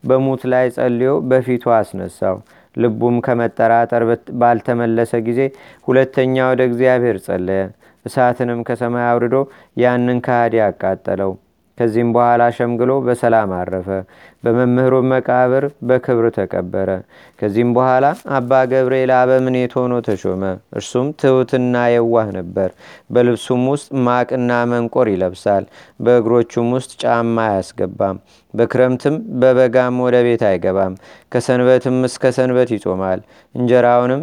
በሙት 0.10 0.44
ላይ 0.54 0.66
ጸልዮ 0.76 1.12
በፊቱ 1.30 1.74
አስነሳው 1.78 2.38
ልቡም 2.76 3.16
ከመጠራጠር 3.26 4.04
ባልተመለሰ 4.42 5.12
ጊዜ 5.28 5.40
ሁለተኛ 5.88 6.36
ወደ 6.52 6.62
እግዚአብሔር 6.70 7.18
ጸለየ 7.26 7.62
እሳትንም 8.06 8.60
ከሰማይ 8.68 9.06
አውርዶ 9.10 9.36
ያንን 9.78 10.20
ከሃዲ 10.26 10.56
አቃጠለው። 10.66 11.32
ከዚህም 11.78 12.10
በኋላ 12.16 12.44
ሸምግሎ 12.56 12.92
በሰላም 13.06 13.52
አረፈ 13.58 13.88
በመምህሩ 14.44 14.94
መቃብር 15.10 15.66
በክብር 15.88 16.26
ተቀበረ። 16.38 16.90
ከዚህም 17.40 17.72
በኋላ 17.76 18.06
አባ 18.38 18.62
ገብርኤል 18.72 19.12
አበምኔት 19.18 19.74
ሆኖ 19.80 19.94
ተሾመ። 20.08 20.44
እርሱም 20.78 21.08
ትሑትና 21.22 21.76
የዋህ 21.94 22.30
ነበር። 22.38 22.70
በልብሱም 23.12 23.64
ውስጥ 23.74 23.90
ማቅና 24.08 24.52
መንቆር 24.72 25.10
ይለብሳል። 25.14 25.66
በእግሮቹም 26.00 26.70
ውስጥ 26.78 26.92
ጫማ 27.04 27.38
አያስገባም። 27.50 28.20
በክረምትም 28.54 29.16
በበጋም 29.42 29.98
ወደ 30.06 30.18
ቤት 30.26 30.44
አይገባም። 30.48 30.94
ከሰንበትም 31.34 31.98
እስከ 32.08 32.32
ሰንበት 32.38 32.70
ይጾማል። 32.76 33.20
እንጀራውንም 33.56 34.22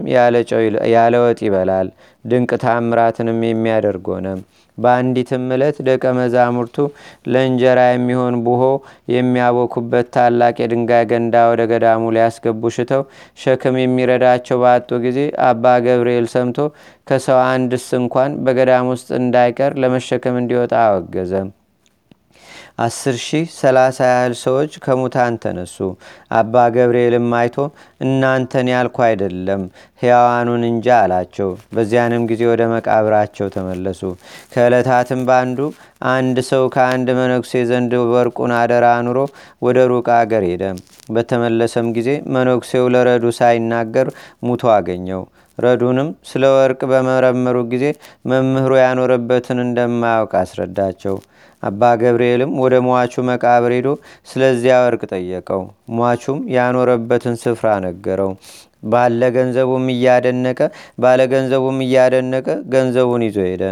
ያለ 0.97 1.15
ወጥ 1.25 1.41
ይበላል። 1.47 1.89
ድንቅ 2.25 2.53
ታምራትንም 2.63 3.41
የሚያደርግ 3.47 4.07
ሆነ። 4.15 4.29
በአንዲትም 4.79 5.45
ዕለት 5.55 5.77
ደቀ 5.87 6.05
መዛሙርቱ 6.17 6.77
ለእንጀራ 7.27 7.81
የሚሆን 7.89 8.35
ቡሆ 8.47 8.63
የሚያቦኩበት 9.15 10.06
ታላቅ 10.15 10.55
የድንጋይ 10.61 11.05
ገንዳ 11.11 11.45
ወደ 11.51 11.63
ገዳሙ 11.73 12.03
ሊያስገቡ 12.17 12.71
ሽተው 12.77 13.03
ሸክም 13.43 13.77
የሚረዳቸው 13.81 14.61
ባጡ 14.65 14.91
ጊዜ 15.05 15.19
አባ 15.49 15.75
ገብርኤል 15.87 16.27
ሰምቶ 16.35 16.59
ከሰው 17.11 17.39
አንድስ 17.51 17.87
እንኳን 18.01 18.33
በገዳም 18.47 18.89
ውስጥ 18.95 19.09
እንዳይቀር 19.21 19.75
ለመሸከም 19.83 20.39
እንዲወጣ 20.43 20.75
አወገዘ 20.87 21.33
አስር 22.79 23.17
ሺህ 23.21 23.45
ሰላሳ 23.59 23.99
ያህል 24.09 24.35
ሰዎች 24.41 24.73
ከሙታን 24.85 25.35
ተነሱ። 25.43 25.77
አባ 26.39 26.65
ገብርኤልም 26.75 27.29
አይቶ 27.39 27.57
እናንተን 28.05 28.69
ያልኩ 28.73 28.97
አይደለም 29.07 29.63
ሕያዋኑን 30.03 30.65
እንጂ 30.69 30.87
አላቸው። 30.97 31.49
በዚያንም 31.75 32.27
ጊዜ 32.31 32.43
ወደ 32.51 32.63
መቃብራቸው 32.73 33.49
ተመለሱ። 33.55 34.03
ከዕለታትም 34.53 35.23
በአንዱ 35.29 35.61
አንድ 36.13 36.39
ሰው 36.51 36.65
ከአንድ 36.75 37.09
መነኩሴ 37.19 37.63
ዘንድ 37.71 37.95
ወርቁን 38.13 38.55
አደራ 38.59 38.87
አኑሮ 38.99 39.19
ወደ 39.63 39.79
ሩቅ 39.93 40.07
አገር 40.19 40.45
ሄደ። 40.51 40.65
በተመለሰም 41.17 41.89
ጊዜ 41.97 42.09
መነኩሴው 42.35 42.87
ለረዱ 42.95 43.27
ሳይናገር 43.39 44.11
ሙቶ 44.43 44.65
አገኘው። 44.77 45.25
ረዱንም 45.59 46.09
ስለ 46.31 46.45
ወርቅ 46.55 46.81
በመረመሩ 46.91 47.57
ጊዜ 47.73 47.85
መምህሩ 48.31 48.73
ያኖረበትን 48.83 49.61
እንደማያውቅ 49.65 50.33
አስረዳቸው። 50.41 51.17
አባ 51.63 51.83
ገብርኤልም 52.01 52.53
ወደ 52.63 52.75
ሟቹ 52.87 53.23
መቃብር 53.29 53.73
ሄዶ 53.77 53.89
ስለዚያ 54.29 54.75
ወርቅ 54.85 55.03
ጠየቀው። 55.13 55.63
ሟቹም 55.99 56.41
ያኖረበትን 56.57 57.37
ስፍራ 57.43 57.69
ነገረው። 57.87 58.33
ባለ 58.85 59.21
ገንዘቡም 59.37 59.87
እያደነቀ 59.93 60.61
ባለ 60.99 61.21
ገንዘቡም 61.33 61.79
እያደነቀ 61.87 62.47
ገንዘቡን 62.75 63.23
ይዞ 63.27 63.39
ሄደ። 63.49 63.63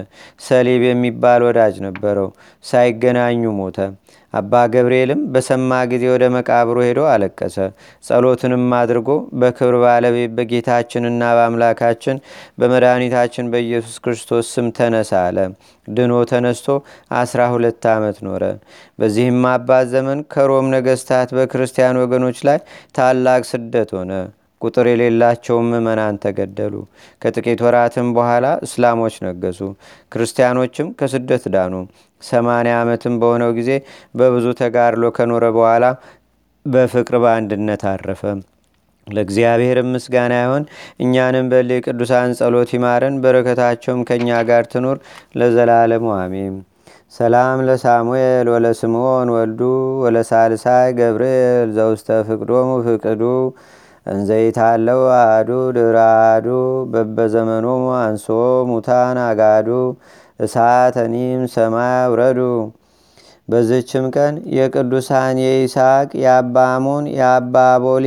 ሰሊብ 0.46 0.82
የሚባል 0.86 1.42
ወዳጅ 1.48 1.76
ነበረው። 1.86 2.28
ሳይገናኙ 2.64 3.44
ሞተ። 3.58 3.78
አባ 4.34 4.62
ገብርኤልም 4.72 5.20
በሰማ 5.32 5.78
ጊዜ 5.90 6.04
ወደ 6.12 6.24
መቃብሩ 6.34 6.76
ሄዶ 6.86 7.00
አለቀሰ። 7.10 7.56
ጸሎትንም 8.04 8.64
አድርጎ 8.78 9.08
በክብር 9.40 9.76
ባለቤት 9.82 10.32
በጌታችንና 10.38 11.22
በአምላካችን 11.38 12.22
በመድኃኒታችን 12.60 13.50
በኢየሱስ 13.52 13.96
ክርስቶስ 14.04 14.52
ስም 14.54 14.68
ተነሳ 14.78 15.12
አለ። 15.26 15.38
ድኖ 15.88 16.12
ተነስቶ 16.30 16.68
አስራ 17.18 17.40
ሁለት 17.54 17.84
ዓመት 17.94 18.18
ኖረ። 18.26 18.42
በዚህም 18.98 19.42
አባት 19.52 19.86
ዘመን 19.94 20.20
ከሮም 20.34 20.68
ነገስታት 20.74 21.30
በክርስቲያን 21.38 22.00
ወገኖች 22.02 22.40
ላይ 22.48 22.60
ታላቅ 22.94 23.42
ስደት 23.50 23.92
ሆነ። 23.96 24.12
ቁጥር 24.64 24.86
የሌላቸውም 24.90 25.68
ምዕመናን 25.72 26.20
ተገደሉ። 26.24 26.74
ከጥቂት 27.22 27.60
ወራትም 27.66 28.08
በኋላ 28.16 28.46
እስላሞች 28.66 29.16
ነገሱ። 29.26 29.60
ክርስቲያኖችም 30.12 30.88
ከስደት 30.98 31.46
ዳኑ። 31.54 31.74
ሰማንያ 32.22 32.74
ዓመትም 32.80 33.14
በሆነው 33.22 33.52
ጊዜ 33.56 33.70
በብዙ 34.18 34.46
ተጋድሎ 34.60 35.04
ከኖረ 35.16 35.44
በኋላ 35.56 35.84
በፍቅር 36.66 37.16
በአንድነት 37.22 37.82
አረፈ። 37.90 38.22
ለእግዚአብሔር 39.06 39.78
ምስጋና 39.86 40.34
ይሆን። 40.42 40.62
እኛንም 41.04 41.48
በል 41.50 41.70
ቅዱሳን 41.86 42.30
ጸሎት 42.38 42.70
ይማረን፣ 42.76 43.16
በረከታቸውም 43.24 44.06
ከእኛ 44.08 44.38
ጋር 44.48 44.64
ትኑር 44.72 44.98
ለዘላለሙ 45.40 46.06
አሜን። 46.18 46.54
ሰላም 47.14 47.58
ለሳሙኤል 47.66 48.46
ወለስምዖን 48.52 49.28
ወልዱ 49.34 49.60
ወለሳልሳይ 50.02 50.88
ገብርኤል 50.98 51.68
ዘውስተ 51.76 52.08
ፍቅዶሙ 52.28 52.70
ፍቅዱ 52.86 53.22
እንዘይታለው 54.06 55.02
አዱ 55.16 55.50
ድራዱ 55.76 56.46
በበዘመኖሙ 56.92 57.84
አንሶ 57.98 58.26
ሙታን 58.70 59.18
አጋዱ 59.24 59.68
እሳተኒም 60.40 61.42
ሰማይ 61.52 62.00
ውረዱ። 62.12 62.40
በዝችም 63.48 64.04
ቀን 64.14 64.34
የቅዱሳን 64.56 65.38
የይስሐቅ 65.42 66.10
የአባ 66.22 66.56
አሞን 66.74 67.06
የአባ 67.16 67.54
ቦሊ 67.84 68.06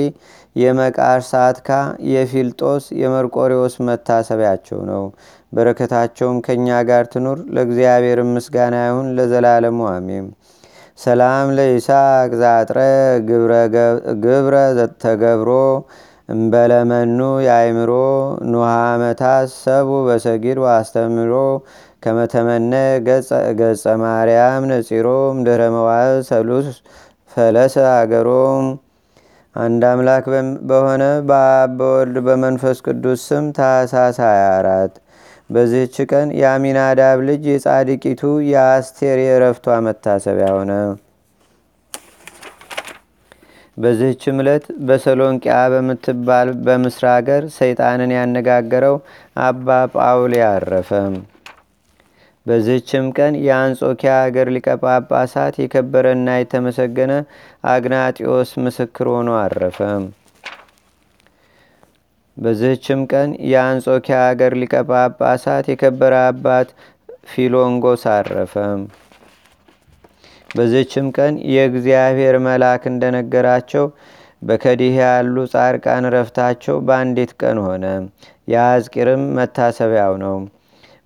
የመቃር 0.56 1.20
ሳትካ 1.28 1.70
የፊልጦስ 2.12 2.86
የመርቆሪዎስ 3.02 3.76
መታሰቢያቸው 3.88 4.80
ነው። 4.90 5.04
በረከታቸውም 5.54 6.38
ከእኛ 6.46 6.78
ጋር 6.88 7.04
ትኑር። 7.12 7.40
ለእግዚአብሔር 7.56 8.20
ምስጋና 8.32 8.78
ይሁን 8.88 9.10
ለዘላለሙ 9.18 9.80
አሜም። 9.92 10.26
ሰላም 10.98 11.48
ለይስሐቅ 11.58 12.30
ዛጥረ 12.40 12.78
ግብረ 14.24 14.56
ተገብሮ 15.04 15.50
እምበለመኑ 16.30 17.20
የአይምሮ 17.46 17.92
ኑሃ 18.52 18.72
መታት 19.02 19.50
ሰቡ 19.58 19.90
በሰጊድ 20.08 20.58
ዋስተምሮ 20.64 21.34
ከመተመነ 22.04 22.74
ገጸ 23.60 23.86
ማርያም 24.04 24.66
ነጺሮም 24.72 25.38
ድረ 25.48 25.62
መዋዕል 25.76 26.20
ሰሉስ 26.30 26.68
ፈለሰ 27.32 27.76
አገሮም። 27.94 28.66
አንድ 29.56 29.84
አምላክ 29.90 30.26
በሆነ 30.70 31.04
በአብ 31.30 31.72
በወልድ 31.80 32.18
በመንፈስ 32.28 32.78
ቅዱስ 32.88 33.22
ስም 33.30 33.46
ታኅሳስ 33.58 34.18
24 34.24 35.00
በዚህች 35.50 35.96
ቀን 36.10 36.30
የአሚናዳብ 36.40 37.20
ልጅ 37.28 37.44
የጻድቂቱ 37.52 38.22
የአስቴር 38.50 39.20
የረፍቷ 39.24 39.76
መታሰቢያ 39.86 40.50
ሆነ። 40.56 40.72
በዚህችም 43.78 44.38
ዕለት 44.42 44.66
በሰሎንቂያ 44.88 45.56
በምትባል 45.74 46.50
በምስር 46.66 47.06
አገር 47.12 47.44
ሰይጣንን 47.58 48.14
ያነጋገረው 48.16 48.96
አባ 49.42 49.68
ጳውሊ 49.96 50.36
አረፈ። 50.48 50.92
በዚህችም 52.46 53.06
ቀን 53.18 53.34
የአንጾኪያ 53.46 54.12
አገር 54.24 54.48
ሊቀ 54.56 54.68
ጳጳሳት 54.84 55.56
የከበረና 55.62 56.38
የተመሰገነ 56.38 57.14
አግናጢዮስ 57.72 58.52
ምስክር 58.66 59.08
ሆኖ 59.14 59.30
አረፈ። 59.42 59.80
በዚህችም 62.38 63.00
ቀን 63.12 63.30
የአንጾኪያ 63.52 64.18
አገር 64.28 64.54
ሊቀ 64.62 64.74
ጳጳሳት 64.90 65.66
የከበረ 65.72 66.14
አባት 66.28 66.70
ፊሎንጎስ 67.30 68.04
አረፈ። 68.14 68.54
በዚህችም 70.50 71.08
ቀን 71.18 71.34
የእግዚአብሔር 71.54 72.36
መልአክ 72.46 72.84
እንደነገራቸው 72.92 73.86
በከዲህ 74.42 74.94
ያሉ 75.02 75.36
ጻድቃን 75.54 76.06
ረፍታቸው 76.16 76.76
በአንዲት 76.88 77.32
ቀን 77.42 77.58
ሆነ። 77.66 77.86
የአዝቂርም 78.48 79.24
መታሰቢያው 79.38 80.14
ነው። 80.24 80.36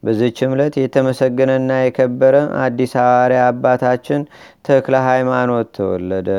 በዚህችም 0.03 0.53
ዕለት 0.55 0.75
የተመሰገነና 0.81 1.71
የከበረ 1.79 2.35
አዲስ 2.61 2.93
ሐዋርያ 2.99 3.41
አባታችን 3.49 4.21
ተክለ 4.67 4.95
ሃይማኖት 5.07 5.67
ተወለደ። 5.77 6.29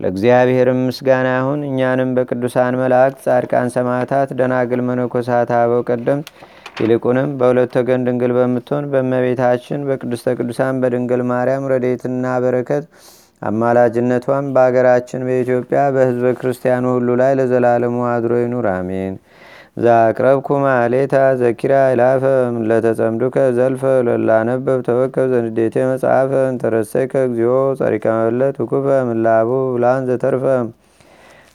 ለእግዚአብሔርም 0.00 0.80
ምስጋና 0.86 1.28
ይሁን። 1.36 1.60
እኛንም 1.68 2.10
በቅዱሳን 2.16 2.78
መላእክት፣ 2.80 3.18
ጻድቃን፣ 3.24 3.68
ሰማዕታት፣ 3.74 4.30
ደናግል፣ 4.38 4.82
መነኮሳት፣ 4.88 5.50
አበው 5.56 5.82
ቀደምት 5.88 6.28
ይልቁንም 6.80 7.30
በሁለት 7.38 7.72
ወገን 7.78 8.04
ድንግል 8.06 8.32
በምትሆን 8.36 8.84
በእመቤታችን 8.90 9.86
በቅድስተ 9.88 10.34
ቅዱሳን 10.38 10.76
በድንግል 10.82 11.22
ማርያም 11.30 11.64
ረድኤትና 11.72 12.34
በረከት 12.44 12.84
አማላጅነቷም 13.42 14.46
በአገራችን 14.54 15.24
በኢትዮጵያ 15.26 15.80
በሕዝበ 15.94 16.30
ክርስቲያኑ 16.38 16.84
ሁሉ 16.94 17.08
ላይ 17.20 17.32
ለዘላለሙ 17.38 17.96
አድሮ 18.12 18.32
ይኑር፣ 18.40 18.66
አሜን። 18.72 19.14
ዛቅረብኩ 19.78 20.48
ማሌታ 20.62 21.16
ዘኪራ 21.40 21.72
ይላፈ 21.90 22.22
ለተጸምዱከ 22.68 23.36
ዘልፈ 23.58 23.82
ለላነበብ 24.06 24.78
ተወከብ 24.86 25.26
ዘንዴቴ 25.32 25.76
መጽሐፈ 25.90 26.30
እንተረሰይከ 26.50 27.22
እግዚኦ 27.26 27.52
ጸሪቀ 27.80 28.04
መበለት 28.16 28.56
ውኩፈ 28.62 28.86
ምላቡ 29.08 29.50
ብላን 29.74 30.06
ዘተርፈ። 30.08 30.44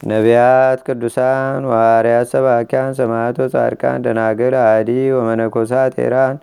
ነቢያት፣ 0.04 0.80
ቅዱሳን፣ 0.88 1.66
ዋርያት፣ 1.72 2.28
ሰባኪያን፣ 2.34 2.94
ሰማዕቶ፣ 3.00 3.48
ጻድቃን፣ 3.54 4.00
ደናግል፣ 4.06 4.56
አዲ 4.66 4.90
ወመነኮሳት 5.18 5.94
ኤራን 6.06 6.38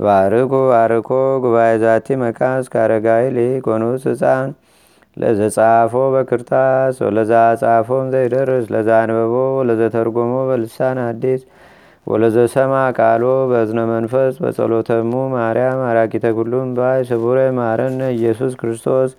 ባርኩ 0.00 0.52
ባርኮ 0.70 1.10
ጉባኤ 1.44 1.72
ዛቲ 1.84 2.16
መካስ 2.22 2.64
ካረጋዊ 2.72 3.24
ሊቆኑስ 3.36 4.02
ህፃን 4.10 4.48
ለዘጻፎ 5.16 5.94
በክርታስ 6.14 6.96
ወለዛ 7.04 7.32
ጻፎም 7.60 8.06
ዘይደርስ 8.14 8.66
ለዛ 8.74 8.88
አንበቦ 9.02 9.34
ለዘተርጎሞ 9.68 10.34
በልሳን 10.48 10.98
አዲስ 11.06 11.42
ወለዘሰማ 12.06 12.74
ቃሎ 12.98 13.22
በእዝነ 13.50 13.80
መንፈስ 13.92 14.34
በጸሎተሙ 14.42 15.12
ማርያም 15.32 15.80
አራቂተ 15.88 16.26
ኩሉም 16.36 16.68
ባይ 16.76 17.00
ስቡረ 17.08 17.38
ማረነ 17.58 18.02
ኢየሱስ 18.16 18.52
ክርስቶስ 18.60 19.10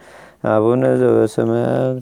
አቡነ 0.51 0.83
ዘበሰማያት 1.01 1.97